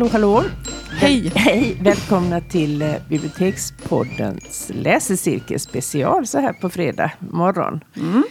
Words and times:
Hallå, 0.00 0.10
hallå! 0.12 0.44
Hej! 0.90 1.32
Hej! 1.34 1.76
Välkomna 1.80 2.40
till 2.40 2.82
eh, 2.82 2.94
Bibliotekspoddens 3.08 4.70
läsecirkelspecial 4.74 6.26
så 6.26 6.38
här 6.38 6.52
på 6.52 6.70
fredag 6.70 7.12
morgon. 7.18 7.84
Mm. 7.96 8.22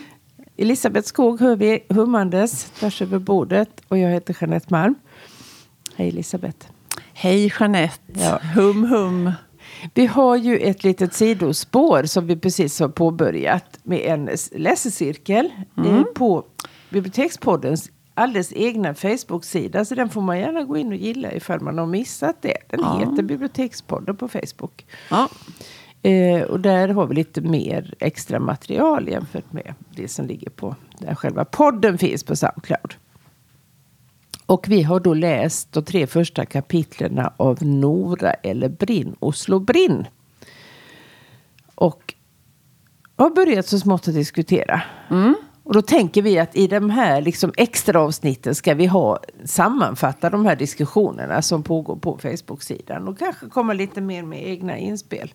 Elisabeth 0.58 1.08
Skog 1.08 1.40
hör 1.40 1.56
vi 1.56 1.80
hummandes 1.90 2.64
tvärs 2.64 3.02
över 3.02 3.20
bordet 3.20 3.70
och 3.88 3.98
jag 3.98 4.10
heter 4.10 4.38
Jeanette 4.42 4.66
Malm. 4.70 4.96
Hej 5.96 6.10
Elisabeth! 6.10 6.68
Hej 7.14 7.54
Jeanette! 7.60 8.02
Ja. 8.14 8.40
Hum 8.56 8.84
hum! 8.84 9.32
Vi 9.94 10.06
har 10.06 10.36
ju 10.36 10.58
ett 10.58 10.84
litet 10.84 11.14
sidospår 11.14 12.04
som 12.04 12.28
vi 12.28 12.36
precis 12.36 12.80
har 12.80 12.90
påbörjat 12.90 13.80
med 13.84 14.00
en 14.00 14.30
läsecirkel 14.52 15.50
eh, 15.78 16.04
på 16.04 16.46
Bibliotekspoddens 16.90 17.90
alldeles 18.20 18.54
egna 18.56 18.94
Facebook-sida. 18.94 19.86
Så 19.86 19.96
den 19.96 20.10
får 20.10 20.22
man 20.22 20.40
gärna 20.40 20.64
gå 20.64 20.78
in 20.78 20.88
och 20.88 20.96
gilla 20.96 21.34
ifall 21.34 21.60
man 21.62 21.78
har 21.78 21.86
missat 21.86 22.36
det. 22.42 22.58
Den 22.70 22.80
Ja. 22.80 23.00
heter 23.00 23.24
Bibliotekspodden 23.24 24.18
på 24.18 24.28
Facebook. 24.28 24.86
Ja. 25.10 25.30
Eh, 26.02 26.42
och 26.42 26.60
där 26.60 26.88
har 26.88 27.06
vi 27.08 27.16
lite 27.16 27.42
mer 27.42 27.94
extra 28.00 28.40
material 28.40 29.08
jämfört 29.10 29.54
med 29.54 29.74
det 29.96 30.08
som 30.08 30.26
ligger 30.28 30.50
på 30.50 30.76
där 31.00 31.16
själva 31.16 31.46
podden 31.46 31.98
finns 31.98 32.24
på 32.24 32.36
Soundcloud. 32.36 32.94
Och 34.46 34.66
vi 34.70 34.82
har 34.84 35.00
då 35.00 35.14
läst 35.14 35.72
de 35.72 35.84
tre 35.86 36.08
första 36.08 36.46
kapitlen 36.46 37.20
av 37.38 37.64
Nora 37.64 38.32
eller 38.34 38.70
Brinn, 38.70 39.16
Oslo 39.20 39.60
Brinn. 39.60 40.08
Och 41.76 42.14
har 43.16 43.30
börjat 43.30 43.68
så 43.68 43.80
smått 43.80 44.08
att 44.08 44.14
diskutera. 44.14 44.82
Och 45.70 45.76
då 45.76 45.82
tänker 45.82 46.22
vi 46.22 46.40
att 46.40 46.56
i 46.56 46.68
de 46.68 46.90
här 46.90 47.22
liksom 47.22 47.54
extra 47.58 48.02
avsnitten 48.02 48.56
ska 48.56 48.74
vi 48.74 48.86
ha 48.86 49.20
sammanfatta 49.46 50.30
de 50.30 50.46
här 50.46 50.56
diskussionerna 50.56 51.42
som 51.42 51.64
pågår 51.64 51.96
på 51.96 52.18
Facebook-sidan. 52.18 53.08
Och 53.08 53.20
kanske 53.20 53.46
komma 53.50 53.74
lite 53.74 54.02
mer 54.02 54.24
med 54.24 54.48
egna 54.48 54.78
inspel. 54.78 55.34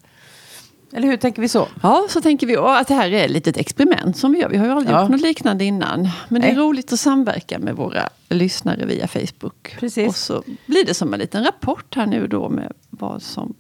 Eller 0.93 1.09
hur 1.09 1.17
tänker 1.17 1.43
vi 1.43 1.49
så? 1.49 1.69
ja, 1.83 2.07
så 2.11 2.21
tänker 2.21 2.47
vi 2.47 2.57
och 2.57 2.77
att 2.79 2.89
det 2.89 2.95
här 2.95 3.13
är 3.13 3.25
ett 3.25 3.31
litet 3.31 3.57
experiment 3.57 4.17
som 4.17 4.33
vi 4.33 4.39
gör. 4.39 4.49
Vi 4.49 4.57
har 4.57 4.67
ju 4.67 4.73
aldrig 4.73 4.97
Ja. 4.97 5.01
gjort 5.03 5.11
något 5.11 5.21
liknande 5.21 5.65
innan. 5.65 6.09
Men 6.29 6.41
det 6.43 6.49
är 6.49 6.55
Nej. 6.55 6.63
roligt 6.63 6.93
att 6.93 7.01
samverka 7.01 7.59
med 7.59 7.77
våra 7.77 8.09
lyssnare 8.29 8.87
via 8.87 9.09
Facebook. 9.09 9.77
Precis. 9.81 10.09
Och 10.09 10.17
så 10.17 10.43
blir 10.67 10.85
det 10.85 10.95
som 10.95 11.15
en 11.15 11.21
liten 11.21 11.45
rapport 11.45 11.95
här 11.97 12.07
nu 12.07 12.27
då 12.27 12.49
med 12.49 12.73
vad 12.91 13.23
som, 13.23 13.55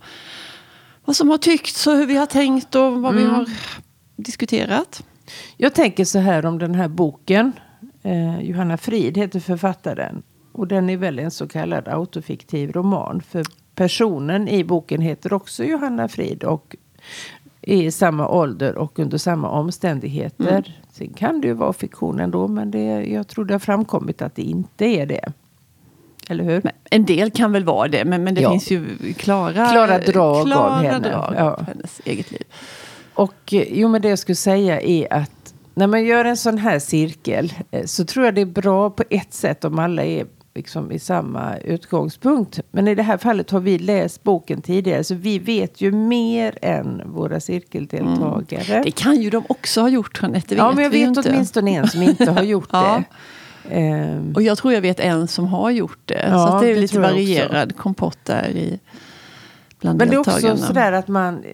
vad 1.04 1.16
som 1.16 1.28
har 1.30 1.38
tyckts 1.38 1.86
och 1.86 1.92
hur 1.96 2.06
vi 2.06 2.16
har 2.16 2.26
tänkt 2.26 2.74
och 2.74 2.92
vad 3.02 3.14
vi 3.14 3.24
har 3.24 3.46
diskuterat. 4.16 5.02
Jag 5.56 5.74
tänker 5.74 6.04
så 6.04 6.18
här 6.18 6.46
om 6.46 6.58
den 6.58 6.74
här 6.74 6.88
boken. 6.88 7.52
Eh, 8.02 8.40
Johanna 8.40 8.76
Frid 8.76 9.16
heter 9.16 9.40
författaren. 9.40 10.22
Och 10.52 10.68
den 10.68 10.90
är 10.90 10.96
väl 10.96 11.18
en 11.18 11.30
så 11.30 11.48
kallad 11.48 11.88
autofiktiv 11.88 12.72
roman. 12.72 13.20
För 13.28 13.44
personen 13.74 14.48
i 14.48 14.64
boken 14.64 15.00
heter 15.00 15.32
också 15.32 15.64
Johanna 15.64 16.08
Frid. 16.08 16.44
Och 16.44 16.76
är 17.62 17.82
i 17.82 17.90
samma 17.90 18.28
ålder 18.28 18.76
och 18.76 18.98
under 18.98 19.18
samma 19.18 19.48
omständigheter. 19.50 20.78
Sen 20.92 21.08
kan 21.12 21.40
det 21.40 21.46
ju 21.46 21.54
vara 21.54 21.72
fiktion 21.72 22.20
ändå. 22.20 22.48
Men 22.48 22.70
det, 22.70 22.84
jag 23.04 23.28
tror 23.28 23.44
det 23.44 23.54
har 23.54 23.58
framkommit 23.58 24.22
att 24.22 24.34
det 24.34 24.42
inte 24.42 24.84
är 24.84 25.06
det. 25.06 25.32
Eller 26.28 26.44
hur? 26.44 26.60
Men 26.64 26.72
en 26.90 27.04
del 27.04 27.30
kan 27.30 27.52
väl 27.52 27.64
vara 27.64 27.88
det, 27.88 28.04
men, 28.04 28.24
men 28.24 28.34
det 28.34 28.40
Ja. 28.40 28.50
finns 28.50 28.70
ju 28.70 28.84
klara, 29.18 29.52
Klara 29.70 29.98
drag 29.98 30.36
av 30.36 30.44
klara 30.44 30.74
henne. 30.74 31.08
drag 31.08 31.34
Ja. 31.38 31.50
av 31.50 31.66
hennes 31.66 32.00
eget 32.04 32.30
liv. 32.30 32.42
Och 33.14 33.52
eh, 33.54 33.64
jo, 33.70 33.88
men 33.88 34.02
det 34.02 34.08
jag 34.08 34.18
skulle 34.18 34.36
säga 34.36 34.80
är 34.80 35.12
att 35.12 35.54
när 35.74 35.86
man 35.86 36.04
gör 36.04 36.24
en 36.24 36.36
sån 36.36 36.58
här 36.58 36.78
cirkel 36.78 37.52
eh, 37.70 37.84
så 37.84 38.04
tror 38.04 38.24
jag 38.24 38.34
det 38.34 38.40
är 38.40 38.44
bra 38.46 38.90
på 38.90 39.04
ett 39.10 39.34
sätt 39.34 39.64
om 39.64 39.78
alla 39.78 40.04
är 40.04 40.26
liksom 40.54 40.92
i 40.92 40.98
samma 40.98 41.56
utgångspunkt. 41.56 42.60
Men 42.70 42.88
i 42.88 42.94
det 42.94 43.02
här 43.02 43.16
fallet 43.18 43.50
har 43.50 43.60
vi 43.60 43.78
läst 43.78 44.22
boken 44.22 44.62
tidigare 44.62 45.04
så 45.04 45.14
vi 45.14 45.38
vet 45.38 45.80
ju 45.80 45.92
mer 45.92 46.58
än 46.62 47.02
våra 47.06 47.40
cirkeldeltagare. 47.40 48.82
Det 48.84 48.90
kan 48.90 49.22
ju 49.22 49.30
de 49.30 49.44
också 49.48 49.80
ha 49.80 49.88
gjort, 49.88 50.18
Jeanette. 50.22 50.54
Det 50.54 50.58
ja, 50.58 50.66
vet 50.68 50.74
men 50.74 50.84
jag 50.84 50.90
vet 50.90 51.08
inte. 51.08 51.30
åtminstone 51.30 51.70
en 51.70 51.88
som 51.88 52.02
inte 52.02 52.30
har 52.30 52.42
gjort 52.42 52.68
Ja. 52.72 53.02
det. 53.68 53.74
Ehm, 53.74 54.32
Och 54.36 54.42
jag 54.42 54.58
tror 54.58 54.72
jag 54.72 54.80
vet 54.80 55.00
en 55.00 55.28
som 55.28 55.46
har 55.46 55.70
gjort 55.70 55.98
det. 56.04 56.26
Ja, 56.30 56.48
så 56.48 56.60
det 56.60 56.70
är 56.70 56.74
det 56.74 56.80
lite 56.80 57.00
varierad 57.00 57.76
kompott 57.76 58.18
där 58.22 58.48
i, 58.48 58.78
bland 59.80 59.98
Men 59.98 60.08
det 60.08 60.14
är 60.14 60.18
också 60.18 60.56
sådär 60.56 60.92
att 60.92 61.08
man, 61.08 61.44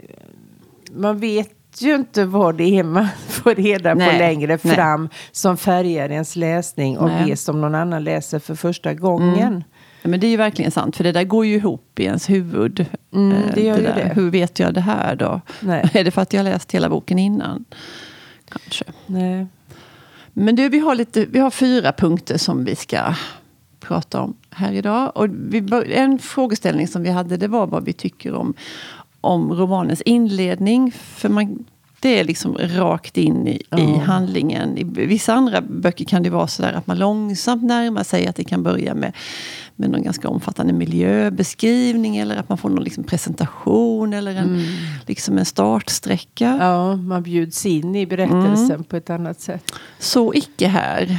man 0.94 1.18
vet 1.18 1.50
ju 1.78 1.94
inte 1.94 2.24
vad 2.24 2.54
det 2.56 2.78
är 2.78 2.82
man 2.82 3.06
får 3.28 3.54
reda 3.54 3.92
på 3.92 3.98
Nej, 3.98 4.18
längre 4.18 4.58
nej. 4.62 4.74
fram 4.74 5.08
som 5.32 5.56
färgar 5.56 6.10
ens 6.10 6.36
läsning 6.36 6.98
och 6.98 7.08
Nej. 7.08 7.30
det 7.30 7.36
som 7.36 7.60
någon 7.60 7.74
annan 7.74 8.04
läser 8.04 8.38
för 8.38 8.54
första 8.54 8.94
gången. 8.94 9.64
Ja, 10.02 10.08
Men 10.08 10.20
det 10.20 10.26
är 10.26 10.30
ju 10.30 10.36
verkligen 10.36 10.70
sant, 10.70 10.96
för 10.96 11.04
det 11.04 11.12
där 11.12 11.24
går 11.24 11.46
ju 11.46 11.54
ihop 11.54 11.98
i 11.98 12.04
ens 12.04 12.30
huvud. 12.30 12.86
Mm, 13.12 13.32
Eh, 13.36 13.54
det 13.54 13.62
gör 13.62 13.76
ju 13.76 13.82
där. 13.82 13.94
det. 13.94 14.12
Hur 14.14 14.30
vet 14.30 14.58
jag 14.58 14.74
det 14.74 14.80
här 14.80 15.16
då? 15.16 15.40
Är 15.92 16.04
det 16.04 16.10
för 16.10 16.22
att 16.22 16.32
jag 16.32 16.44
läst 16.44 16.72
hela 16.72 16.88
boken 16.88 17.18
innan? 17.18 17.64
Kanske. 18.48 18.84
Nej. 19.06 19.46
Men 20.32 20.56
du, 20.56 20.68
vi 20.68 20.78
har, 20.78 20.94
lite, 20.94 21.24
vi 21.24 21.38
har 21.38 21.50
fyra 21.50 21.92
punkter 21.92 22.38
som 22.38 22.64
vi 22.64 22.76
ska 22.76 23.14
prata 23.80 24.20
om 24.20 24.36
här 24.50 24.72
idag. 24.72 25.12
Och 25.14 25.26
vi 25.30 25.68
en 25.94 26.18
frågeställning 26.18 26.88
som 26.88 27.02
vi 27.02 27.10
hade 27.10 27.36
det 27.36 27.48
var 27.48 27.66
vad 27.66 27.84
vi 27.84 27.92
tycker 27.92 28.34
om, 28.34 28.54
om 29.20 29.52
romanens 29.52 30.02
inledning. 30.02 30.92
För 30.92 31.28
man, 31.28 31.64
det 32.00 32.20
är 32.20 32.24
liksom 32.24 32.54
rakt 32.58 33.16
in 33.16 33.46
i, 33.48 33.50
i 33.50 33.62
Ja. 33.70 33.98
handlingen. 33.98 34.78
I 34.78 34.84
vissa 34.84 35.34
andra 35.34 35.60
böcker 35.60 36.04
kan 36.04 36.22
det 36.22 36.30
vara 36.30 36.46
så 36.46 36.62
där 36.62 36.72
att 36.72 36.86
man 36.86 36.98
långsamt 36.98 37.62
närmar 37.62 38.02
sig 38.02 38.26
att 38.26 38.36
det 38.36 38.44
kan 38.44 38.62
börja 38.62 38.94
med, 38.94 39.12
med 39.76 39.90
någon 39.90 40.02
ganska 40.02 40.28
omfattande 40.28 40.72
miljöbeskrivning 40.72 42.16
eller 42.16 42.36
att 42.36 42.48
man 42.48 42.58
får 42.58 42.68
någon 42.70 42.84
liksom 42.84 43.04
presentation 43.04 44.12
eller 44.12 44.34
en, 44.34 44.62
liksom 45.06 45.38
en 45.38 45.44
startsträcka. 45.44 46.56
Ja, 46.60 46.96
man 46.96 47.22
bjuds 47.22 47.66
in 47.66 47.94
i 47.94 48.06
berättelsen 48.06 48.70
Mm. 48.70 48.84
på 48.84 48.96
ett 48.96 49.10
annat 49.10 49.40
sätt. 49.40 49.72
Så 49.98 50.34
icke 50.34 50.68
här. 50.68 51.16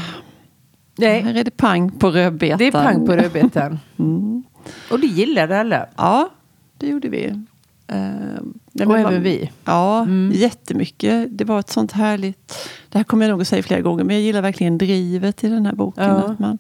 Nej, 0.97 1.22
Här 1.22 1.33
är 1.35 1.44
det 1.44 1.57
pang 1.57 1.91
på 1.91 2.09
rödbetan. 2.12 2.57
det 2.57 2.68
är 2.68 2.72
pang 2.72 3.06
på 3.06 3.16
rödbetan. 3.16 3.79
Mm. 4.00 4.44
Och 4.91 5.00
det 5.00 5.07
gillade 5.07 5.59
alla. 5.59 5.85
Ja, 5.97 6.29
det 6.78 6.88
gjorde 6.88 7.09
vi. 7.09 7.45
Uh, 7.94 8.88
Och 8.88 9.00
även 9.00 9.24
vi. 9.24 9.52
Ja, 9.66 10.02
Mm. 10.02 10.31
jättemycket. 10.35 11.28
Det 11.38 11.44
var 11.46 11.59
ett 11.59 11.69
sånt 11.69 11.91
härligt... 11.91 12.69
Det 12.90 12.97
här 12.97 13.03
kommer 13.03 13.25
jag 13.25 13.31
nog 13.34 13.41
att 13.41 13.47
säga 13.47 13.63
flera 13.63 13.81
gånger, 13.81 14.03
men 14.03 14.16
jag 14.16 14.24
gillar 14.24 14.41
verkligen 14.41 14.78
drivet 14.78 15.44
i 15.44 15.50
den 15.50 15.66
här 15.66 15.74
boken. 15.75 16.03
Ja. 16.03 16.12
Att 16.12 16.40
man, 16.40 16.57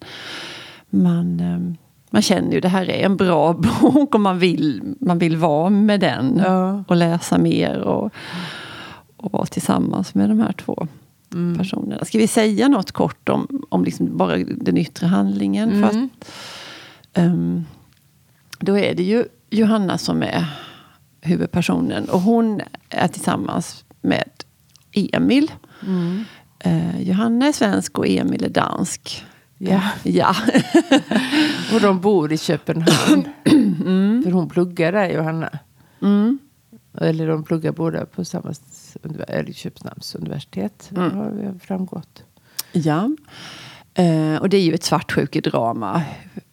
man, 0.89 1.39
ehm, 1.39 1.77
man 2.09 2.21
känner 2.21 2.51
ju 2.51 2.59
det 2.59 2.67
här 2.67 2.89
är 2.89 3.05
en 3.05 3.17
bra 3.17 3.53
bok 3.81 4.15
och 4.15 4.21
man 4.21 4.39
vill, 4.39 4.81
man 4.99 5.19
vill 5.19 5.37
vara 5.37 5.69
med 5.69 5.99
den. 5.99 6.41
Ja. 6.45 6.83
Och 6.87 6.95
läsa 6.95 7.37
mer 7.37 7.79
och, 7.79 8.11
och 9.17 9.31
vara 9.31 9.45
tillsammans 9.45 10.15
med 10.15 10.29
de 10.29 10.39
här 10.39 10.53
två 10.53 10.87
Mm. 11.33 11.57
personerna. 11.57 12.05
Ska 12.05 12.17
vi 12.17 12.27
säga 12.27 12.67
något 12.67 12.91
kort 12.91 13.29
om, 13.29 13.63
om 13.69 13.83
liksom 13.83 14.17
bara 14.17 14.37
den 14.37 14.77
yttre 14.77 15.07
handlingen? 15.07 15.69
För 15.71 15.77
Mm. 15.97 16.09
att, 16.19 16.29
ehm, 17.13 17.65
då 18.59 18.77
är 18.77 18.95
det 18.95 19.03
ju 19.03 19.25
Johanna 19.49 19.97
som 19.97 20.23
är 20.23 20.45
huvudpersonen. 21.21 22.09
Och 22.09 22.21
hon 22.21 22.61
är 22.89 23.07
tillsammans 23.07 23.85
med 24.01 24.29
Emil. 24.93 25.51
Mm. 25.87 26.23
Eh, 26.59 27.01
Johanna 27.01 27.45
är 27.47 27.51
svensk 27.51 27.97
och 27.99 28.07
Emil 28.07 28.43
är 28.43 28.49
dansk. 28.49 29.25
Ja. 29.57 29.81
Ja. 30.03 30.35
Och 31.73 31.81
de 31.81 32.01
bor 32.01 32.31
i 32.33 32.37
Köpenhamn. 32.37 33.23
För 34.23 34.31
hon 34.31 34.49
pluggar 34.49 34.91
där, 34.91 35.09
Johanna. 35.09 35.49
Mm. 36.01 36.39
Eller 36.97 37.27
de 37.27 37.43
pluggar 37.43 37.71
båda 37.71 38.05
på 38.05 38.25
samma 38.25 38.53
eller 39.27 39.53
Köpenhamns 39.53 40.15
universitet. 40.15 40.87
Det 40.89 41.01
Mm. 41.01 41.17
har 41.17 41.59
framgått. 41.59 42.23
ja. 42.71 43.09
Eh, 43.93 44.35
och 44.35 44.49
det 44.49 44.57
är 44.57 44.61
ju 44.61 44.73
ett 44.73 44.83
svartsjukedrama. 44.83 46.01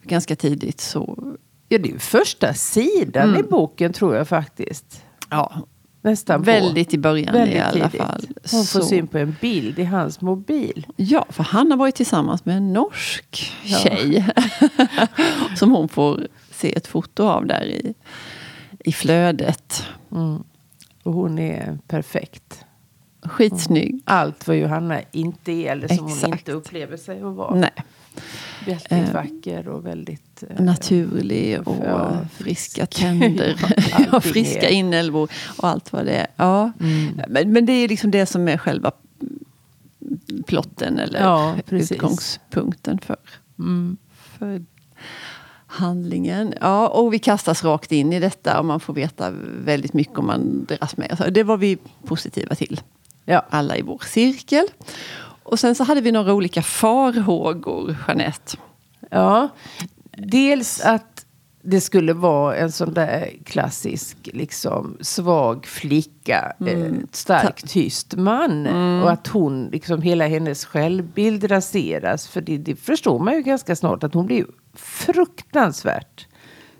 Ganska 0.03 0.35
tidigt 0.35 0.81
så... 0.81 1.33
Ja, 1.69 1.77
det 1.77 1.91
är 1.91 1.99
första 1.99 2.53
sidan 2.53 3.29
Mm. 3.29 3.39
i 3.39 3.43
boken 3.43 3.93
tror 3.93 4.15
jag 4.15 4.27
faktiskt. 4.27 5.03
Ja, 5.29 5.53
Nästan 6.01 6.39
på. 6.41 6.45
väldigt 6.45 6.93
i 6.93 6.97
början 6.97 7.33
Väldigt 7.33 7.55
i 7.55 7.59
alla 7.59 7.71
tidigt. 7.89 8.01
fall. 8.07 8.27
Hon 8.51 8.63
får 8.65 8.79
Så- 8.79 8.85
syn 8.85 9.07
på 9.07 9.17
en 9.17 9.35
bild 9.41 9.79
i 9.79 9.83
hans 9.83 10.21
mobil. 10.21 10.87
Ja, 10.95 11.25
för 11.29 11.43
han 11.43 11.71
har 11.71 11.77
varit 11.77 11.95
tillsammans 11.95 12.45
med 12.45 12.57
en 12.57 12.73
norsk 12.73 13.51
Ja. 13.63 13.77
tjej. 13.77 14.27
som 15.55 15.71
hon 15.71 15.89
får 15.89 16.27
se 16.51 16.75
ett 16.77 16.87
foto 16.87 17.23
av 17.23 17.45
där 17.45 17.63
i, 17.65 17.93
i 18.79 18.91
flödet. 18.91 19.83
Mm. 20.11 20.43
Och 21.03 21.13
hon 21.13 21.39
är 21.39 21.77
perfekt. 21.87 22.65
Skitsnygg. 23.23 24.01
Allt 24.05 24.47
vad 24.47 24.57
Johanna 24.57 24.99
inte 25.11 25.51
är 25.51 25.71
eller 25.71 25.87
som 25.87 25.97
hon 25.99 26.13
Exakt. 26.13 26.33
inte 26.33 26.51
upplever 26.51 26.97
sig 26.97 27.17
att 27.21 27.35
vara. 27.35 27.55
Nej, 27.55 27.71
Väldigt 28.73 28.91
Eh, 29.09 29.13
vacker 29.13 29.67
och 29.67 29.85
väldigt... 29.85 30.43
eh, 30.49 30.63
naturlig 30.63 31.67
och 31.67 31.75
Ja, 31.85 32.17
friska 32.37 32.85
frisk. 32.85 32.99
tänder. 33.01 33.55
Allting 33.93 34.21
friska 34.33 34.69
inälvor 34.69 35.29
och 35.57 35.67
allt 35.67 35.93
vad 35.93 36.05
det 36.05 36.11
är. 36.13 36.27
Ja. 36.35 36.71
Mm. 36.79 37.21
Men, 37.27 37.53
men 37.53 37.65
det 37.65 37.73
är 37.73 37.87
liksom 37.87 38.11
det 38.11 38.25
som 38.25 38.47
är 38.47 38.57
själva 38.57 38.91
plotten 40.47 40.99
eller 40.99 41.19
Ja, 41.21 41.55
utgångspunkten 41.69 42.99
för, 42.99 43.15
Mm. 43.59 43.97
för 44.39 44.65
handlingen. 45.67 46.53
Ja, 46.61 46.87
och 46.87 47.13
vi 47.13 47.19
kastas 47.19 47.63
rakt 47.63 47.91
in 47.91 48.13
i 48.13 48.19
detta 48.19 48.59
och 48.59 48.65
man 48.65 48.79
får 48.79 48.93
veta 48.93 49.31
väldigt 49.63 49.93
mycket 49.93 50.17
om 50.17 50.27
man 50.27 50.65
dras 50.65 50.97
med. 50.97 51.17
Så 51.17 51.29
det 51.29 51.43
var 51.43 51.57
vi 51.57 51.77
positiva 52.05 52.55
till. 52.55 52.81
Ja. 53.25 53.45
Alla 53.49 53.77
i 53.77 53.81
vår 53.81 54.01
cirkel. 54.05 54.65
Och 55.49 55.59
sen 55.59 55.75
så 55.75 55.83
hade 55.83 56.01
vi 56.01 56.11
några 56.11 56.33
olika 56.33 56.61
farhågor, 56.61 57.95
Jeanette. 58.07 58.57
Ja, 59.09 59.49
dels 60.17 60.81
att 60.81 61.25
det 61.61 61.81
skulle 61.81 62.13
vara 62.13 62.55
en 62.55 62.71
sån 62.71 62.93
där 62.93 63.33
klassisk 63.45 64.17
liksom 64.23 64.97
svag 65.01 65.65
flicka, 65.65 66.53
eh, 66.67 66.93
stark 67.11 67.61
tyst 67.67 68.15
man. 68.15 68.67
Och 69.03 69.11
att 69.11 69.27
hon, 69.27 69.69
liksom 69.71 70.01
hela 70.01 70.27
hennes 70.27 70.65
självbild 70.65 71.51
raseras. 71.51 72.27
För 72.27 72.41
det, 72.41 72.57
det 72.57 72.75
förstår 72.75 73.19
man 73.19 73.33
ju 73.33 73.41
ganska 73.41 73.75
snart 73.75 74.03
att 74.03 74.13
hon 74.13 74.25
blir 74.25 74.45
fruktansvärt 74.73 76.27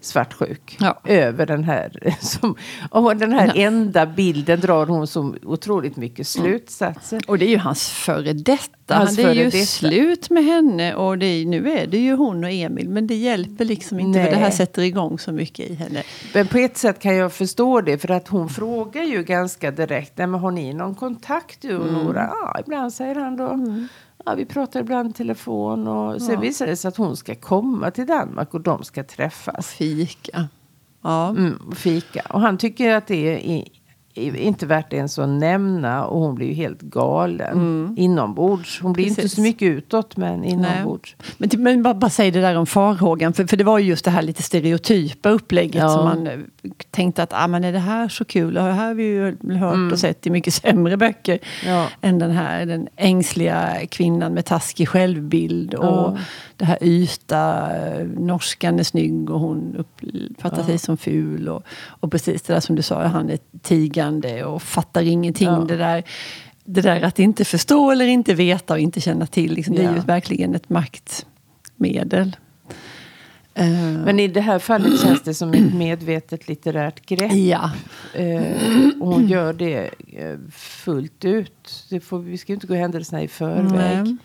svartsjuk 0.01 0.77
Ja. 0.79 0.99
över 1.03 1.45
den 1.45 1.63
här. 1.63 2.15
Som, 2.21 2.55
och 2.91 3.17
den 3.17 3.31
här 3.33 3.51
enda 3.55 4.05
bilden 4.05 4.59
drar 4.59 4.85
hon 4.85 5.07
så 5.07 5.35
otroligt 5.43 5.95
mycket 5.97 6.27
slutsatser. 6.27 7.21
Och 7.27 7.37
det 7.37 7.45
är 7.45 7.49
ju 7.49 7.57
hans 7.57 7.89
före 7.89 8.33
detta. 8.33 8.78
Hans 8.95 9.09
Han, 9.09 9.15
det 9.15 9.31
är 9.31 9.33
ju 9.33 9.43
detta. 9.45 9.57
slut 9.65 10.29
med 10.29 10.45
henne 10.45 10.95
och 10.95 11.17
det 11.17 11.25
är, 11.25 11.45
nu 11.45 11.71
är 11.71 11.87
det 11.87 11.97
ju 11.97 12.13
hon 12.15 12.43
och 12.43 12.49
Emil. 12.51 12.89
Men 12.89 13.07
det 13.07 13.15
hjälper 13.15 13.65
liksom 13.65 13.99
inte 13.99 14.19
för 14.19 14.23
Nej. 14.23 14.31
det 14.31 14.37
här 14.37 14.51
sätter 14.51 14.81
igång 14.81 15.19
så 15.19 15.31
mycket 15.31 15.69
i 15.69 15.73
henne. 15.73 16.03
Men 16.33 16.47
på 16.47 16.57
ett 16.57 16.77
sätt 16.77 16.99
kan 16.99 17.15
jag 17.15 17.33
förstå 17.33 17.81
det 17.81 17.97
för 17.97 18.11
att 18.11 18.27
hon 18.27 18.49
frågar 18.49 19.03
ju 19.03 19.23
ganska 19.23 19.71
direkt. 19.71 20.17
Nej, 20.17 20.27
men 20.27 20.39
har 20.39 20.51
ni 20.51 20.73
någon 20.73 20.95
kontakt 20.95 21.61
du 21.61 21.77
och 21.77 21.87
Mm. 21.89 22.03
Nora? 22.03 22.29
Ja, 22.31 22.59
ibland 22.65 22.93
säger 22.93 23.15
han 23.15 23.37
då. 23.37 23.59
Ja, 24.25 24.33
vi 24.35 24.45
pratar 24.45 24.79
ibland 24.79 25.09
i 25.09 25.13
telefon 25.13 25.87
och 25.87 26.21
sen 26.21 26.33
Ja. 26.33 26.39
visar 26.39 26.67
det 26.67 26.75
sig 26.75 26.89
att 26.89 26.97
hon 26.97 27.17
ska 27.17 27.35
komma 27.35 27.91
till 27.91 28.05
Danmark 28.07 28.53
och 28.53 28.61
de 28.61 28.83
ska 28.83 29.03
träffas. 29.03 29.67
Fika. 29.73 30.47
Ja. 31.01 31.29
Mm, 31.29 31.55
och 31.67 31.77
fika. 31.77 32.21
Och 32.29 32.41
han 32.41 32.57
tycker 32.57 32.93
att 32.95 33.07
det 33.07 33.35
är 33.59 33.63
inte 34.19 34.65
värt 34.65 34.93
ens 34.93 35.19
att 35.19 35.29
nämna 35.29 36.05
och 36.05 36.19
hon 36.21 36.35
blir 36.35 36.47
ju 36.47 36.53
helt 36.53 36.81
galen 36.81 37.93
inombords. 37.97 38.79
Hon 38.81 38.93
blir 38.93 39.03
inte 39.03 39.13
Mm. 39.21 39.23
Precis. 39.23 39.35
så 39.35 39.41
mycket 39.41 39.65
utåt 39.65 40.17
men 40.17 40.43
inombords. 40.43 41.15
Men, 41.37 41.49
men 41.57 41.83
bara, 41.83 41.93
bara 41.93 42.09
säg 42.09 42.31
det 42.31 42.41
där 42.41 42.55
om 42.55 42.65
farhågan. 42.65 43.33
För, 43.33 43.45
för 43.47 43.57
det 43.57 43.63
var 43.63 43.79
ju 43.79 43.85
just 43.87 44.05
det 44.05 44.11
här 44.11 44.21
lite 44.21 44.43
stereotypa 44.43 45.29
upplägget 45.29 45.75
Ja. 45.75 45.89
som 45.89 46.03
man 46.05 46.45
tänkte 46.91 47.23
att 47.23 47.33
ah, 47.33 47.47
men 47.47 47.63
är 47.63 47.71
det 47.71 47.79
här 47.79 48.09
så 48.09 48.25
kul? 48.25 48.57
Och 48.57 48.63
det 48.63 48.71
här 48.71 48.87
har 48.87 48.93
vi 48.93 49.03
ju 49.03 49.37
hört 49.57 49.91
och 49.91 49.99
sett 49.99 50.27
i 50.27 50.29
mycket 50.29 50.53
sämre 50.53 50.97
böcker. 50.97 51.39
Ja. 51.65 51.87
Än 52.01 52.19
den 52.19 52.31
här 52.31 52.65
den 52.65 52.87
ängsliga 52.95 53.79
kvinnan 53.89 54.33
med 54.33 54.45
taskig 54.45 54.87
självbild. 54.89 55.73
Och 55.73 55.85
Ja. 55.85 56.17
det 56.57 56.65
här 56.65 56.77
yta, 56.83 57.69
norskan 58.17 58.79
är 58.79 58.83
snygg 58.83 59.29
och 59.29 59.39
hon 59.39 59.85
uppfattar 60.35 60.63
sig 60.63 60.77
som 60.77 60.97
ful. 60.97 61.49
Och, 61.49 61.63
och 61.87 62.11
precis 62.11 62.41
det 62.41 62.53
där 62.53 62.59
som 62.59 62.75
du 62.75 62.81
sa, 62.81 63.03
han 63.03 63.29
är 63.29 63.39
tigande 63.61 64.43
och 64.45 64.61
fattar 64.61 65.01
ingenting. 65.01 65.47
Ja. 65.47 65.65
Det 65.67 65.77
där 65.77 66.03
det 66.71 66.81
där 66.81 67.01
att 67.01 67.19
inte 67.19 67.45
förstå 67.45 67.91
eller 67.91 68.05
inte 68.07 68.33
veta 68.33 68.73
och 68.73 68.79
inte 68.79 69.01
känna 69.01 69.25
till, 69.25 69.53
liksom, 69.53 69.75
det 69.75 69.81
är 69.83 69.91
ju 69.91 69.95
Ja. 69.97 70.03
verkligen 70.05 70.55
ett 70.55 70.69
maktmedel. 70.69 72.35
Eh, 73.59 73.69
Men 74.05 74.19
i 74.19 74.27
det 74.27 74.41
här 74.41 74.59
fallet 74.59 75.01
känns 75.01 75.21
det 75.23 75.33
som 75.33 75.53
ett 75.53 75.73
medvetet 75.73 76.47
litterärt 76.47 77.05
grepp. 77.05 77.31
ja, 77.33 77.71
Eh, 78.15 78.41
och 78.99 79.07
hon 79.07 79.27
gör 79.27 79.53
det 79.53 79.89
eh, 80.17 80.37
fullt 80.51 81.25
ut. 81.25 81.85
Det 81.89 81.99
får, 81.99 82.19
vi 82.19 82.37
ska 82.37 82.51
ju 82.51 82.55
inte 82.55 82.67
gå 82.67 82.73
händelserna 82.73 83.21
i 83.23 83.27
förväg. 83.27 84.03
Nej. 84.03 84.15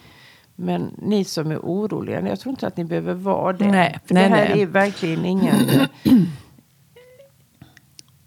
Men 0.57 0.91
ni 1.03 1.25
som 1.25 1.51
är 1.51 1.59
oroliga, 1.59 2.29
jag 2.29 2.41
tror 2.41 2.51
inte 2.51 2.67
att 2.67 2.77
ni 2.77 2.85
behöver 2.85 3.15
vara 3.15 3.53
det. 3.53 3.67
Nej, 3.67 3.99
För 4.07 4.15
nej, 4.15 4.29
det 4.29 4.35
här 4.37 4.49
nej. 4.49 4.63
är 4.63 4.67
verkligen 4.67 5.25
ingen, 5.25 5.55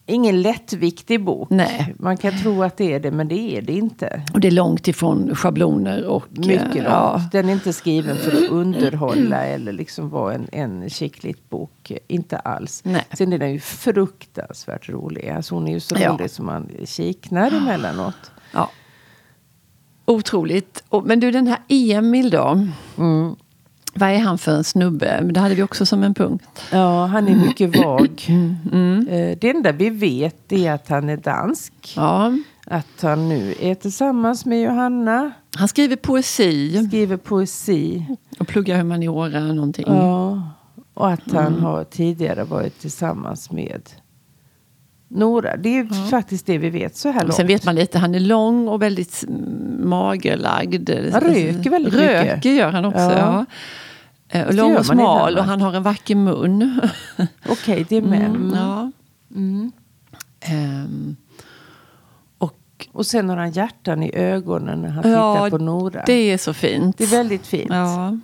ingen 0.08 0.42
lättviktig 0.42 1.24
bok. 1.24 1.50
Nej. 1.50 1.96
Man 2.00 2.18
kan 2.18 2.38
tro 2.42 2.64
att 2.64 2.78
det 2.78 2.94
är 2.94 3.00
det, 3.00 3.12
men 3.12 3.28
det 3.28 3.58
är 3.58 3.62
det 3.62 3.74
inte. 3.74 4.22
och 4.34 4.40
det 4.40 4.48
är 4.48 4.52
långt 4.52 4.88
ifrån 4.88 5.36
schabloner. 5.36 6.06
Och, 6.06 6.26
Mycket 6.30 6.62
eh, 6.62 6.74
långt. 6.76 6.86
ja, 6.86 7.22
Den 7.32 7.50
är 7.50 7.54
inte 7.54 7.74
skriven 7.74 8.18
för 8.18 8.32
att 8.32 8.50
underhålla 8.50 9.46
eller 9.46 9.72
liksom 9.72 10.10
vara 10.10 10.34
en, 10.34 10.48
en 10.52 10.90
skickligt 10.90 11.50
bok. 11.50 11.92
Inte 12.08 12.38
alls. 12.38 12.82
Nej. 12.86 13.06
Sen 13.14 13.34
är 13.34 13.38
den 13.38 13.52
ju 13.54 13.60
fruktansvärt 13.60 14.90
rolig. 14.90 15.30
Alltså 15.30 15.56
hon 15.56 15.68
är 15.68 15.72
ju 15.72 15.80
så 15.80 15.96
Ja. 16.00 16.10
rolig 16.12 16.32
som 16.32 16.46
man 16.46 16.70
kiknar 16.86 17.52
emellanåt. 17.52 18.32
ja. 18.54 18.70
Otroligt. 20.06 20.84
Men 21.06 21.20
du, 21.20 21.32
den 21.32 21.48
här 21.48 21.60
Emil 21.68 22.30
då? 22.30 22.68
Mm. 22.98 23.36
Vad 24.00 24.10
är 24.10 24.20
han 24.20 24.38
för 24.38 24.52
en 24.56 24.64
snubbe? 24.64 25.20
Men 25.22 25.34
Det 25.34 25.40
hade 25.40 25.56
vi 25.56 25.64
också 25.64 25.86
som 25.86 26.04
en 26.04 26.14
punkt. 26.14 26.64
Ja, 26.72 27.06
han 27.06 27.28
är 27.28 27.36
mycket 27.36 27.76
vag. 27.78 28.10
Mm. 28.72 29.08
Eh, 29.08 29.38
Det 29.42 29.50
enda 29.50 29.72
vi 29.72 29.90
vet 29.90 30.52
är 30.52 30.72
att 30.72 30.90
han 30.90 31.10
är 31.10 31.18
dansk. 31.18 31.74
Ja. 31.96 32.38
Att 32.68 33.02
han 33.02 33.30
nu 33.30 33.56
är 33.62 33.76
tillsammans 33.76 34.46
med 34.46 34.62
Johanna. 34.62 35.32
Han 35.56 35.68
skriver 35.68 35.96
poesi 35.96 36.86
Skriver 36.88 37.18
poesi. 37.18 38.06
och 38.40 38.48
pluggar 38.48 38.78
humaniora 38.78 39.40
någonting. 39.40 39.86
Ja. 39.88 40.42
Och 40.94 41.10
att 41.12 41.32
han 41.32 41.46
Mm. 41.48 41.64
har 41.64 41.84
tidigare 41.84 42.44
varit 42.44 42.80
tillsammans 42.80 43.52
med 43.52 43.82
Nora. 45.10 45.58
Det 45.58 45.78
är 45.80 46.10
faktiskt 46.10 46.46
det 46.46 46.58
vi 46.58 46.70
vet 46.70 46.98
så 46.98 47.10
här 47.10 47.22
långt. 47.22 47.34
sen 47.36 47.48
vet 47.48 47.66
man 47.66 47.76
lite, 47.76 48.00
han 48.00 48.16
är 48.16 48.20
lång 48.20 48.68
och 48.68 48.82
väldigt 48.82 49.24
mm, 49.28 49.90
magerlagd. 49.90 50.90
Han 50.90 51.22
röker 51.22 51.70
väldigt 51.70 51.94
Röker 51.94 52.36
mycket. 52.36 52.56
gör 52.56 52.72
han 52.72 52.86
också, 52.86 53.00
Ja. 53.00 53.12
ja. 53.18 53.46
Eh, 54.30 54.54
lång 54.56 54.78
och 54.78 54.86
smal 54.86 55.38
och 55.38 55.44
han 55.44 55.62
har 55.62 55.74
en 55.74 55.84
vacker 55.84 56.16
mun. 56.16 56.82
Okej, 57.50 57.86
det 57.90 57.96
är 57.96 58.02
med. 58.02 58.26
Mm. 58.26 58.54
Ja. 58.56 58.92
Mm. 59.36 59.72
Ehm, 60.40 61.16
och 62.38 62.88
Och 62.92 63.06
sen 63.06 63.30
har 63.30 63.38
han 63.38 63.52
hjärtan 63.52 64.04
i 64.04 64.12
ögonen 64.16 64.82
när 64.82 64.90
han 64.90 65.12
Ja, 65.12 65.36
tittar 65.36 65.50
på 65.50 65.64
Nora. 65.64 66.04
det 66.06 66.14
är 66.14 66.38
så 66.38 66.54
fint. 66.54 66.98
Det 66.98 67.04
är 67.04 67.08
väldigt 67.08 67.48
fint. 67.48 67.70
Ja. 67.70 68.18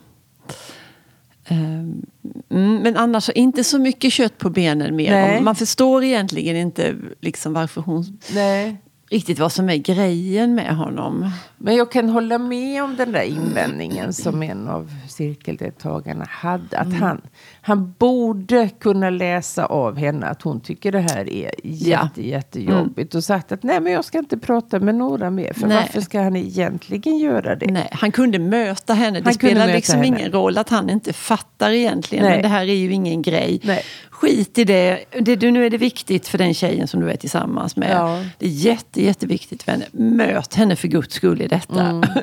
Mm, 2.50 2.76
men 2.84 2.98
annars 2.98 3.30
inte 3.30 3.64
så 3.64 3.80
mycket 3.80 4.14
kött 4.14 4.38
på 4.38 4.50
benen 4.50 4.96
mer. 4.96 5.12
Nej. 5.12 5.42
Man 5.42 5.56
förstår 5.56 6.04
egentligen 6.04 6.56
inte 6.56 6.96
liksom 7.22 7.54
varför 7.54 7.82
hon 7.82 8.20
Nej. 8.34 8.78
Riktigt 9.14 9.40
vad 9.40 9.52
som 9.52 9.70
är 9.70 9.78
grejen 9.78 10.56
med 10.56 10.76
honom. 10.76 11.30
Men 11.58 11.76
jag 11.76 11.92
kan 11.92 12.10
hålla 12.10 12.38
med 12.38 12.84
om 12.84 12.96
den 12.96 13.12
där 13.12 13.22
invändningen 13.24 14.14
som 14.14 14.44
en 14.44 14.68
av 14.68 14.92
cirkeldeltagarna 15.10 16.26
hade. 16.30 16.78
Mm. 16.78 16.94
Att 16.94 17.00
han, 17.00 17.22
han 17.62 17.94
borde 18.00 18.70
kunna 18.80 19.10
läsa 19.10 19.66
av 19.66 19.98
henne 19.98 20.26
att 20.26 20.42
hon 20.42 20.60
tycker 20.62 20.92
det 20.92 21.00
här 21.00 21.30
är 21.30 21.52
jätte, 21.64 22.28
jättejobbigt. 22.28 23.16
Och 23.16 23.24
sagt 23.24 23.52
att 23.52 23.64
nej 23.64 23.80
men 23.80 23.94
jag 23.94 24.06
ska 24.06 24.18
inte 24.18 24.38
prata 24.38 24.80
med 24.80 24.96
Nora 24.96 25.30
mer. 25.30 25.54
För 25.54 25.64
Mm. 25.64 25.70
Nej. 25.76 25.78
varför 25.84 26.02
ska 26.02 26.22
han 26.22 26.36
egentligen 26.36 27.18
göra 27.18 27.56
det? 27.56 27.72
Nej, 27.72 27.90
han 27.92 28.12
kunde 28.12 28.40
möta 28.40 28.94
henne. 28.94 29.20
Det 29.20 29.26
Han 29.26 29.34
spelar 29.34 29.68
liksom 29.68 29.96
henne. 29.96 30.08
ingen 30.08 30.32
roll 30.32 30.58
att 30.58 30.70
han 30.70 30.90
inte 30.90 31.14
fattar 31.14 31.72
egentligen. 31.72 32.26
Nej. 32.26 32.34
Men 32.34 32.42
det 32.42 32.48
här 32.48 32.62
är 32.62 32.74
ju 32.76 32.92
ingen 32.94 33.22
grej. 33.22 33.62
Nej. 33.64 33.84
Skit 34.24 34.58
i 34.58 34.64
det. 34.64 35.00
det. 35.20 35.36
du- 35.36 35.52
Nu 35.52 35.66
är 35.66 35.70
det 35.70 35.78
viktigt 35.78 36.28
för 36.28 36.38
den 36.38 36.54
tjejen 36.54 36.88
som 36.88 37.00
du 37.02 37.12
är 37.12 37.16
tillsammans 37.18 37.76
med. 37.76 37.92
Ja. 37.92 38.24
Det 38.40 38.46
är 38.46 38.50
jätte, 38.50 39.04
jätteviktigt 39.04 39.64
för 39.64 39.72
henne. 39.72 39.86
Möt 39.92 40.54
henne 40.56 40.76
för 40.76 40.88
guds 40.88 41.16
skull 41.16 41.42
i 41.42 41.48
detta. 41.48 41.82
Mm. 41.82 42.04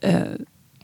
Eh, 0.00 0.14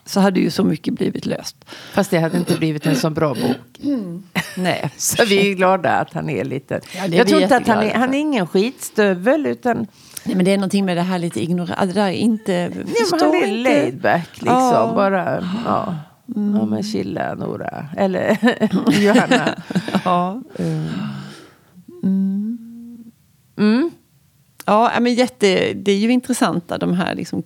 Så 0.04 0.20
hade 0.20 0.40
ju 0.40 0.50
så 0.50 0.64
mycket 0.64 0.94
blivit 0.94 1.26
löst. 1.26 1.56
Fast 1.92 2.11
det 2.11 2.18
hade 2.18 2.38
inte 2.38 2.56
blivit 2.58 2.87
en 2.87 2.96
så 2.96 3.11
bra 3.11 3.34
bok. 3.34 3.80
Nej. 4.56 4.90
Så 4.96 5.25
vi 5.25 5.50
är 5.50 5.54
glada 5.54 5.90
att 5.90 6.12
han 6.14 6.30
är 6.30 6.44
lite... 6.44 6.80
Ja, 6.96 7.04
är 7.04 7.08
jag 7.14 7.28
tror 7.28 7.42
inte 7.42 7.56
att 7.56 7.66
han 7.66 7.78
är, 7.84 7.94
han 7.94 8.14
är 8.14 8.18
ingen 8.18 8.46
skitstövel 8.46 9.46
utan 9.46 9.87
Nej, 10.25 10.37
men 10.37 10.44
det 10.44 10.52
är 10.52 10.56
någonting 10.56 10.84
med 10.84 10.96
det 10.96 11.02
här 11.02 11.18
lite 11.18 11.42
ignorant. 11.42 11.80
Det 11.80 12.00
där 12.00 12.06
är 12.06 12.11
inte... 12.12 12.52
ja, 12.52 12.70
men 13.11 13.20
han 13.20 13.34
är 13.42 13.56
laid 13.56 14.00
back 14.00 14.28
liksom. 14.32 14.56
Ja. 14.58 14.92
Bara, 14.96 15.49
ja. 15.66 15.94
Ja 16.26 16.66
men 16.66 16.82
chilla 16.82 17.34
Nora. 17.34 17.86
Eller 17.96 18.38
Johanna. 19.00 19.54
Ja. 20.04 20.42
Mm. 23.56 23.90
Ja, 24.66 24.92
men 25.00 25.14
jätte, 25.14 25.72
det 25.72 25.92
är 25.92 25.98
ju 25.98 26.10
intressanta 26.10 26.78
de 26.78 26.92
här 26.94 27.14
liksom, 27.14 27.42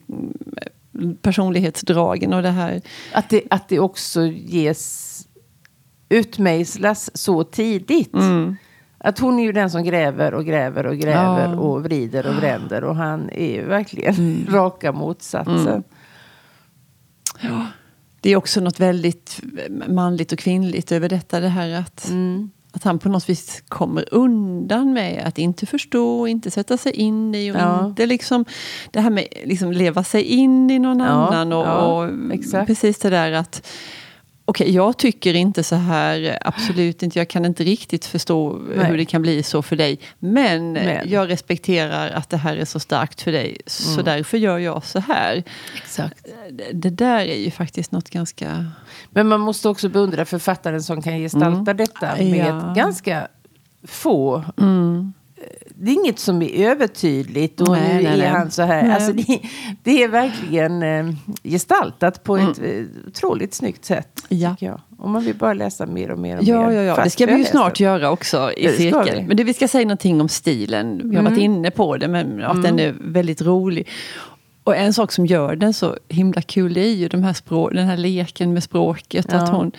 mm, 0.95 1.17
personlighetsdragen 1.17 2.33
och 2.33 2.43
det 2.43 2.51
här. 2.51 2.81
Att 3.13 3.29
det, 3.31 3.43
att 3.51 3.69
det 3.69 3.79
också 3.79 4.23
ges 4.27 5.15
utmejslas 6.09 7.11
så 7.15 7.45
tidigt. 7.45 8.15
Att 8.99 9.19
hon 9.19 9.39
är 9.39 9.43
ju 9.43 9.53
den 9.53 9.71
som 9.71 9.85
gräver 9.85 10.35
och 10.35 10.45
gräver 10.47 10.87
och 10.87 10.97
gräver 10.97 11.49
Ja. 11.53 11.57
och 11.57 11.83
vrider 11.85 12.27
och 12.27 12.43
vänder. 12.43 12.85
Och 12.85 12.97
han 12.97 13.31
är 13.31 13.51
ju 13.55 13.65
verkligen 13.65 14.47
raka 14.51 14.93
motsatsen. 14.93 15.83
Det 18.21 18.31
är 18.31 18.37
också 18.37 18.61
något 18.61 18.81
väldigt 18.81 19.41
manligt 19.89 20.33
och 20.33 20.39
kvinnligt 20.39 20.93
över 20.93 21.09
detta. 21.09 21.41
Det 21.41 21.49
här 21.49 21.71
att, 21.81 22.09
Mm. 22.09 22.51
att 22.73 22.85
han 22.85 22.99
på 22.99 23.09
något 23.09 23.29
vis 23.29 23.63
kommer 23.69 24.15
undan 24.15 24.93
med 24.93 25.23
att 25.27 25.39
inte 25.39 25.67
förstå, 25.67 26.27
inte 26.27 26.51
sätta 26.51 26.77
sig 26.77 26.93
in 26.93 27.35
i 27.35 27.53
och 27.53 27.57
Ja. 27.57 27.87
inte 27.87 28.07
liksom 28.07 28.45
det 28.91 29.01
här 29.01 29.11
med 29.11 29.25
liksom 29.45 29.73
leva 29.73 30.05
sig 30.05 30.23
in 30.23 30.71
i 30.71 30.79
någon 30.79 30.99
Ja, 31.01 31.05
annan. 31.07 31.53
Och, 31.53 31.67
ja, 31.67 32.05
och 32.61 32.67
precis 32.67 32.99
det 32.99 33.11
där 33.11 33.33
att 33.33 33.67
okej, 34.49 34.75
jag 34.75 34.97
tycker 34.97 35.35
inte 35.35 35.63
så 35.65 35.77
här, 35.77 36.39
absolut 36.45 37.03
inte. 37.03 37.19
Jag 37.19 37.29
kan 37.29 37.45
inte 37.45 37.65
riktigt 37.65 38.05
förstå 38.07 38.53
Nej. 38.77 38.87
hur 38.87 38.97
det 38.99 39.05
kan 39.05 39.23
bli 39.23 39.43
så 39.43 39.63
för 39.63 39.77
dig. 39.77 39.99
Men, 40.19 40.73
Men. 40.73 41.11
jag 41.11 41.29
respekterar 41.31 42.11
att 42.11 42.31
det 42.31 42.37
här 42.37 42.57
är 42.57 42.65
så 42.65 42.81
starkt 42.81 43.23
för 43.23 43.33
dig. 43.33 43.57
Så 43.67 43.93
Mm. 43.93 44.05
därför 44.05 44.39
gör 44.39 44.59
jag 44.59 44.85
så 44.85 44.99
här. 45.01 45.43
Exakt. 45.77 46.27
Det, 46.51 46.73
det 46.73 46.91
där 46.91 47.21
är 47.21 47.39
ju 47.39 47.51
faktiskt 47.51 47.93
något 47.93 48.11
ganska... 48.11 48.67
Men 49.11 49.29
man 49.29 49.41
måste 49.41 49.69
också 49.69 49.89
beundra 49.89 50.25
författaren 50.25 50.83
som 50.83 51.03
kan 51.03 51.19
gestalta 51.19 51.75
detta 51.75 52.17
med 52.17 52.47
Mm. 52.51 52.57
Ja. 52.67 52.73
ganska 52.77 53.29
få 53.85 54.45
Mm. 54.61 55.13
Det 55.81 55.91
är 55.91 55.95
inget 55.95 56.19
som 56.19 56.43
är 56.43 56.67
övertydligt 56.71 57.61
och 57.61 57.69
Nej, 57.71 57.95
nu 57.97 58.03
nej, 58.03 58.13
är 58.13 58.17
nej. 58.17 58.27
han 58.27 58.51
så 58.51 58.63
här. 58.63 58.95
Alltså 58.95 59.13
det, 59.13 59.41
det 59.83 60.03
är 60.03 60.09
verkligen 60.09 60.83
eh, 60.83 61.15
gestaltat 61.45 62.25
på 62.25 62.37
Mm. 62.37 62.51
ett 62.51 62.59
eh, 62.59 63.09
otroligt 63.09 63.55
snyggt 63.55 63.85
sätt. 63.85 64.09
Ja. 64.29 64.57
jag. 64.61 64.81
Och 64.99 65.11
man 65.11 65.25
vill 65.25 65.35
bara 65.37 65.55
läsa 65.55 65.87
mer 65.87 66.11
och 66.11 66.19
mer 66.19 66.37
och 66.39 66.45
Ja, 66.45 66.67
mer. 66.69 66.75
ja, 66.77 66.83
ja. 66.83 66.95
fast 66.95 67.05
det 67.05 67.11
ska 67.11 67.27
vi 67.27 67.39
ju 67.39 67.45
snart 67.45 67.81
göra 67.81 68.11
också 68.11 68.53
i 68.53 68.69
cirkeln. 68.69 69.09
Mm. 69.09 69.25
Men 69.27 69.37
det, 69.37 69.45
vi 69.45 69.55
ska 69.55 69.69
säga 69.69 69.85
någonting 69.85 70.21
om 70.21 70.29
stilen. 70.29 71.01
Vi 71.11 71.17
har 71.17 71.23
varit 71.23 71.39
inne 71.39 71.71
på 71.71 71.97
det, 71.97 72.09
men 72.09 72.45
att 72.45 72.63
den 72.63 72.79
är 72.81 72.95
väldigt 73.01 73.43
rolig. 73.43 73.89
Och 74.65 74.77
en 74.77 74.93
sak 74.95 75.13
som 75.13 75.27
gör 75.27 75.57
den 75.57 75.75
så 75.75 75.97
himla 76.09 76.43
kul 76.43 76.77
är 76.77 76.89
ju 76.91 77.09
de 77.09 77.23
här 77.23 77.33
språ- 77.33 77.75
den 77.75 77.87
här 77.87 77.97
leken 77.97 78.53
med 78.53 78.63
språket. 78.63 79.27
Ja. 79.31 79.37
Att 79.39 79.49
hon, 79.49 79.73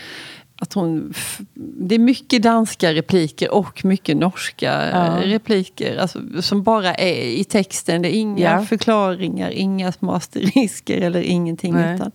att 0.62 0.74
hon, 0.74 1.14
det 1.54 1.96
är 1.96 2.00
mycket 2.00 2.44
danska 2.44 2.94
repliker 2.94 3.52
och 3.54 3.86
mycket 3.86 4.18
norska 4.18 4.90
Ja. 4.92 5.06
eh, 5.06 5.28
repliker. 5.28 5.98
Alltså, 5.98 6.20
som 6.42 6.64
bara 6.64 6.94
är 6.96 7.24
i 7.24 7.44
texten. 7.44 8.02
Det 8.02 8.16
är 8.16 8.20
inga 8.20 8.40
Ja. 8.52 8.66
förklaringar, 8.66 9.50
inga 9.52 9.92
små 9.92 10.12
asterisker 10.14 11.02
eller 11.02 11.22
ingenting. 11.22 11.74
Nej. 11.74 11.96
Utan 11.96 12.12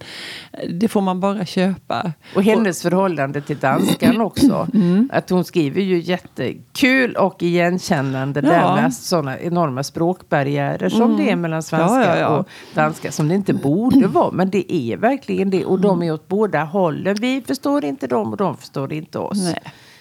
eh, 0.52 0.68
det 0.70 0.88
får 0.88 1.00
man 1.00 1.20
bara 1.20 1.44
köpa. 1.46 2.12
Och 2.36 2.42
hennes 2.42 2.82
förhållande 2.82 3.40
till 3.40 3.58
danskan 3.58 4.20
också. 4.20 4.68
Mm. 4.74 5.10
Att 5.12 5.30
hon 5.30 5.44
skriver 5.44 5.82
ju 5.82 5.98
jättekul 6.00 7.16
och 7.16 7.42
igenkännande 7.42 8.40
där 8.40 8.54
Ja. 8.60 8.76
med 8.76 8.94
sådana 8.94 9.38
enorma 9.38 9.82
språkbarriärer 9.82 10.88
som 10.88 11.16
det 11.16 11.30
är 11.30 11.36
mellan 11.36 11.62
svenska 11.62 12.00
Ja, 12.00 12.06
ja, 12.06 12.18
ja. 12.18 12.28
och 12.28 12.48
danska. 12.74 13.12
Som 13.12 13.28
det 13.28 13.34
inte 13.34 13.54
borde 13.54 14.06
vara, 14.06 14.30
men 14.30 14.50
det 14.50 14.74
är 14.74 14.96
verkligen 14.96 15.50
det. 15.50 15.64
Och 15.64 15.80
de 15.80 16.02
är 16.02 16.12
åt 16.12 16.28
båda 16.28 16.64
hållen. 16.64 17.16
Vi 17.20 17.42
förstår 17.46 17.84
inte 17.84 18.06
dem 18.06 18.33
och 18.34 18.38
de 18.38 18.56
förstår 18.56 18.92
inte 18.92 19.18
oss. 19.18 19.38
Nej. 19.44 19.58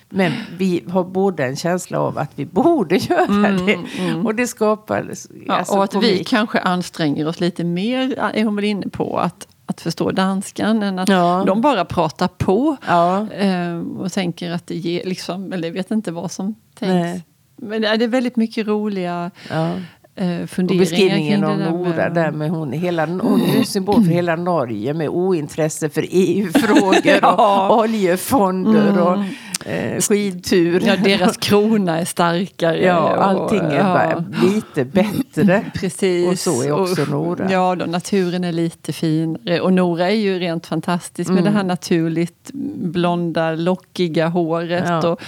Men 0.10 0.32
vi 0.58 0.84
har 0.90 1.04
båda 1.04 1.46
en 1.46 1.56
känsla 1.56 2.00
av 2.00 2.18
att 2.18 2.32
vi 2.36 2.46
borde 2.46 2.96
göra 3.10 3.52
det. 3.52 3.78
Och 4.24 4.36
det 4.36 4.48
skapar 4.48 5.00
Mm, 5.02 5.16
Ja, 5.48 5.54
alltså, 5.54 5.74
och 5.76 5.84
att 5.84 5.94
vi 5.96 6.00
komik. 6.12 6.28
kanske 6.28 6.60
anstränger 6.60 7.28
oss 7.28 7.40
lite 7.40 7.64
mer, 7.64 8.14
är 8.34 8.44
hon 8.44 8.56
väl 8.56 8.66
inne 8.66 8.88
på, 8.90 9.18
att, 9.20 9.48
att 9.66 9.82
förstå 9.82 10.12
danskan 10.12 10.84
än 10.84 11.00
att 11.00 11.10
Ja. 11.10 11.44
de 11.48 11.62
bara 11.62 11.86
pratar 11.86 12.28
på. 12.28 12.78
Ja. 12.88 13.28
Eh, 13.32 13.80
och 13.80 14.12
tänker 14.12 14.52
att 14.52 14.68
det 14.68 14.76
ger, 14.76 15.06
liksom, 15.06 15.54
eller 15.54 15.72
vet 15.72 15.92
inte 15.92 16.12
vad 16.12 16.32
som 16.32 16.56
tänks. 16.80 16.94
Nej. 16.94 17.24
Men 17.56 17.82
det 17.82 17.88
är 17.88 17.98
det 17.98 18.06
är 18.06 18.10
väldigt 18.10 18.36
mycket 18.36 18.68
roliga 18.68 19.32
Ja. 19.50 19.72
Eh, 20.16 20.42
Och 20.44 20.50
funderingar 20.50 20.80
beskrivningen 20.82 21.42
kring 21.42 21.52
av 21.52 21.58
Nora 21.74 21.90
med- 21.96 22.14
där 22.14 22.32
med 22.32 22.50
hon, 22.50 22.72
hela, 22.72 23.06
hon 23.06 23.42
är 23.42 23.58
en 23.58 23.66
symbol 23.66 24.04
för 24.04 24.12
hela 24.12 24.36
Norge 24.36 24.94
med 24.94 25.10
ointresse 25.10 25.90
för 25.90 26.06
EU-frågor 26.10 27.20
Ja. 27.22 27.68
och 27.70 27.80
oljefonder 27.80 29.02
och 29.02 29.18
eh, 29.70 30.00
skidtur. 30.00 30.82
Ja, 30.86 30.96
deras 31.04 31.38
krona 31.38 32.00
är 32.00 32.06
starkare. 32.06 32.84
Ja, 32.84 33.00
och- 33.16 33.26
allting 33.26 33.60
är 33.60 33.76
ja. 33.78 33.84
bara 33.84 34.26
lite 34.44 34.86
bättre. 34.86 35.66
Precis. 35.76 36.28
Och 36.28 36.40
så 36.40 36.64
är 36.64 36.72
också 36.72 37.02
Och- 37.02 37.10
Nora. 37.10 37.52
Ja, 37.52 37.76
då, 37.76 37.86
naturen 37.86 38.44
är 38.44 38.52
lite 38.52 38.94
finare. 38.94 39.62
Och 39.62 39.74
Nora 39.74 40.12
är 40.12 40.16
ju 40.16 40.40
rent 40.40 40.66
fantastisk 40.66 41.30
med 41.30 41.40
Mm. 41.40 41.54
det 41.54 41.58
här 41.60 41.66
naturligt 41.66 42.52
blonda, 42.76 43.52
lockiga 43.56 44.28
håret. 44.28 44.84
Ja. 44.88 45.08
Och, 45.10 45.22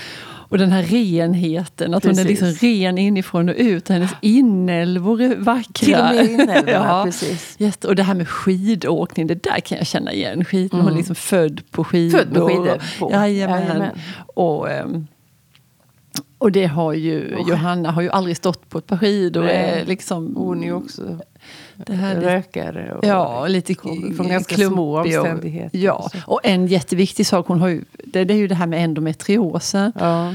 och 0.50 0.58
den 0.58 0.72
här 0.72 0.84
renheten, 0.84 1.94
att 1.94 2.04
hon 2.04 2.20
är 2.20 2.24
Precis. 2.24 2.42
liksom 2.42 2.68
ren 2.70 2.98
inifrån 2.98 3.50
och 3.50 3.56
ut. 3.58 3.90
Hennes 3.90 4.12
inälvor 4.22 5.22
är 5.22 5.36
vackra. 5.36 5.72
Till 5.74 5.96
och 5.96 6.06
med 6.06 6.32
inälvorna, 6.32 6.72
ja. 6.72 7.04
precis. 7.06 7.56
Jätte, 7.58 7.88
och 7.88 7.96
det 7.96 8.04
här 8.04 8.14
med 8.14 8.30
skidåkning, 8.30 9.28
det 9.28 9.44
där 9.44 9.60
kan 9.60 9.78
jag 9.78 9.88
känna 9.88 10.14
igen. 10.14 10.46
Skid, 10.46 10.72
Hon 10.72 10.88
är 10.88 10.96
liksom 10.96 11.16
född 11.16 11.62
på 11.72 11.84
skidor. 11.84 12.20
Mm. 12.20 12.34
Född 12.34 12.42
med 12.42 12.48
skidor 12.48 12.82
på. 13.00 13.12
Jajamän. 13.12 13.62
Jajamän. 13.62 13.90
Och, 14.36 14.72
ehm, 14.72 15.08
och 16.38 16.52
det 16.52 16.66
har 16.66 16.94
ju, 16.94 17.38
Johanna 17.48 17.92
har 17.92 18.02
ju 18.02 18.10
aldrig 18.10 18.38
stått 18.38 18.70
på 18.70 18.78
ett 18.78 18.88
par 18.88 18.98
skidor. 18.98 19.48
Är 19.48 19.86
liksom, 19.86 20.36
Hon 20.36 20.64
är 20.64 20.68
ju 20.68 20.74
också 20.74 21.20
det 21.76 21.94
här 21.94 22.16
rökare. 22.16 22.94
Och 22.94 23.06
ja, 23.06 23.48
lite 23.48 23.76
från 24.18 24.30
ganska 24.30 24.56
små 24.56 25.04
klumpig 25.04 25.20
omständigheter. 25.20 25.78
Ja, 25.78 26.10
och 26.28 26.40
en 26.44 26.68
jätteviktig 26.68 27.28
sak 27.28 27.48
hon 27.48 27.60
har 27.60 27.68
ju, 27.68 27.84
det, 28.20 28.26
det 28.26 28.34
är 28.34 28.38
ju 28.38 28.48
det 28.48 28.56
här 28.56 28.68
med 28.68 28.84
endometriosen. 28.84 29.92
Ja. 30.00 30.34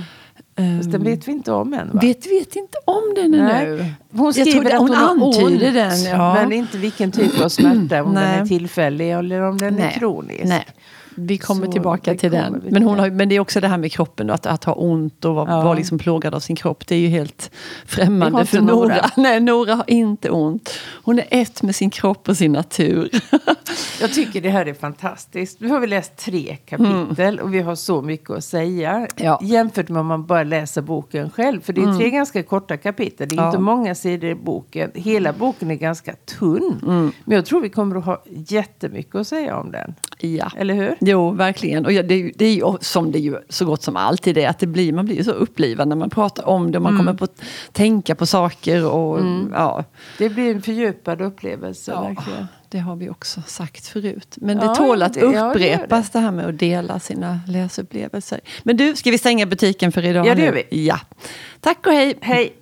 Ehm, 0.56 0.78
Fast 0.78 0.92
den 0.92 1.04
vet 1.04 1.28
vi 1.28 1.32
inte 1.32 1.52
om 1.52 1.74
än 1.74 1.90
va? 1.92 2.00
vet, 2.02 2.26
vet 2.26 2.56
inte 2.56 2.78
om 2.84 3.02
den 3.16 3.34
ännu. 3.34 3.76
Nej. 3.76 3.94
Hon 4.12 4.34
skriver 4.34 4.64
det- 4.64 4.72
att 4.74 4.78
hon 4.80 4.88
hon, 4.88 4.98
antyder 4.98 5.66
ont, 5.66 5.74
den, 5.74 6.02
ja. 6.04 6.34
men 6.34 6.52
inte 6.52 6.78
vilken 6.78 7.12
typ 7.12 7.40
av 7.40 7.48
smärta. 7.48 8.02
Om 8.02 8.14
den 8.14 8.16
är 8.24 8.46
tillfällig 8.46 9.12
eller 9.12 9.42
om 9.42 9.58
den 9.58 9.74
är 9.74 9.78
Nej. 9.78 9.96
kronisk. 9.98 10.44
Nej. 10.44 10.66
Vi 11.14 11.38
kommer 11.38 11.66
Så 11.66 11.72
tillbaka 11.72 12.14
till 12.14 12.30
kommer 12.30 12.42
den. 12.50 12.62
Men, 12.70 12.82
hon 12.82 12.98
har, 12.98 13.10
men 13.10 13.28
det 13.28 13.34
är 13.34 13.40
också 13.40 13.60
det 13.60 13.68
här 13.68 13.78
med 13.78 13.92
kroppen, 13.92 14.26
då, 14.26 14.34
att, 14.34 14.46
att 14.46 14.64
ha 14.64 14.72
ont 14.72 15.24
och 15.24 15.34
vara 15.34 15.50
Ja. 15.50 15.62
vara 15.62 15.74
liksom 15.74 15.98
plågad 15.98 16.34
av 16.34 16.40
sin 16.40 16.56
kropp. 16.56 16.86
Det 16.86 16.94
är 16.94 16.98
ju 17.00 17.08
helt 17.08 17.50
främmande 17.86 18.46
för 18.46 18.60
Nora. 18.60 18.74
Nora. 18.94 19.10
Nej, 19.16 19.40
Nora 19.40 19.74
har 19.74 19.84
inte 19.86 20.30
ont. 20.30 20.70
Hon 21.04 21.18
är 21.18 21.26
ett 21.30 21.62
med 21.62 21.74
sin 21.76 21.90
kropp 21.90 22.28
och 22.28 22.36
sin 22.36 22.52
natur. 22.52 23.10
Jag 24.00 24.12
tycker 24.12 24.40
det 24.40 24.50
här 24.50 24.66
är 24.66 24.74
fantastiskt. 24.74 25.60
Nu 25.60 25.68
har 25.68 25.80
vi 25.80 25.86
läst 25.86 26.16
tre 26.16 26.56
kapitel 26.56 27.40
och 27.40 27.54
vi 27.54 27.60
har 27.60 27.74
så 27.74 28.02
mycket 28.02 28.30
att 28.30 28.44
säga. 28.44 28.90
Mm. 28.96 29.08
Ja. 29.16 29.38
Mm. 29.38 29.52
Jämfört 29.52 29.88
med 29.88 30.00
om 30.00 30.06
man 30.06 30.26
bara 30.26 30.42
läser 30.42 30.82
boken 30.82 31.30
själv. 31.30 31.60
För 31.60 31.72
det 31.72 31.80
är 31.80 31.98
tre 31.98 32.10
ganska 32.10 32.42
korta 32.42 32.76
kapitel. 32.76 33.28
Det 33.28 33.34
är 33.36 33.40
Ja. 33.40 33.46
inte 33.46 33.58
många 33.58 33.94
sidor 33.94 34.30
i 34.30 34.34
boken. 34.34 34.90
Hela 34.94 35.32
boken 35.32 35.70
är 35.70 35.74
ganska 35.74 36.12
tunn. 36.38 36.80
Mm. 36.82 37.12
Men 37.24 37.34
jag 37.36 37.46
tror 37.46 37.60
vi 37.60 37.68
kommer 37.68 37.96
att 37.96 38.04
ha 38.04 38.22
jättemycket 38.48 39.14
att 39.14 39.26
säga 39.26 39.56
om 39.56 39.72
den. 39.72 39.94
Ja. 40.24 40.50
Eller 40.56 40.74
hur? 40.74 40.94
Jo, 41.00 41.30
verkligen. 41.30 41.84
Och 41.86 41.92
det, 41.92 42.32
det 42.36 42.44
är 42.44 42.54
ju 42.54 42.76
som 42.80 43.12
det 43.12 43.18
ju 43.18 43.36
så 43.48 43.64
gott 43.64 43.82
som 43.82 43.96
alltid 43.96 44.38
är, 44.38 44.48
att 44.48 44.58
det 44.58 44.66
blir, 44.66 44.92
man 44.92 45.04
blir 45.04 45.22
så 45.22 45.30
upplivad 45.30 45.88
när 45.88 45.96
man 45.96 46.10
pratar 46.10 46.48
om 46.48 46.72
det. 46.72 46.78
Och 46.78 46.82
man 46.82 46.96
kommer 46.96 47.14
på 47.14 47.24
att 47.24 47.42
tänka 47.72 48.14
på 48.14 48.26
saker. 48.26 48.86
Och, 48.86 49.20
ja, 49.52 49.84
Det 50.18 50.28
blir 50.28 50.54
en 50.54 50.62
fördjupad 50.62 51.20
upplevelse. 51.20 51.90
ja, 51.94 52.02
Verkligen. 52.02 52.46
det 52.68 52.78
har 52.78 52.96
vi 52.96 53.10
också 53.10 53.42
sagt 53.46 53.86
förut. 53.86 54.34
Men 54.40 54.56
det 54.58 54.64
Ja, 54.64 54.74
tål 54.74 55.02
att 55.02 55.14
det- 55.14 55.20
ja, 55.20 55.30
det 55.44 55.50
upprepas 55.50 56.10
det. 56.10 56.18
här 56.18 56.30
med 56.30 56.46
att 56.46 56.58
dela 56.58 57.00
sina 57.00 57.40
läsupplevelser. 57.48 58.40
Men 58.62 58.76
du, 58.76 58.96
ska 58.96 59.10
vi 59.10 59.18
stänga 59.18 59.46
butiken 59.46 59.92
för 59.92 60.04
idag? 60.04 60.26
Ja, 60.26 60.34
det 60.34 60.42
gör 60.44 60.52
vi. 60.70 60.86
Ja. 60.86 60.98
Tack 61.60 61.86
och 61.86 61.92
hej! 61.92 62.14
Hej! 62.20 62.52